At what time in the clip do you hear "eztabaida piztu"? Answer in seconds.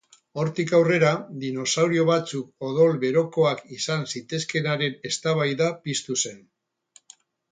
5.11-6.17